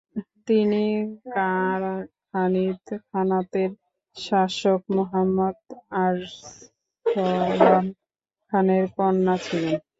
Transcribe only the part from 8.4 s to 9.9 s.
খানের কন্যা ছিলেন।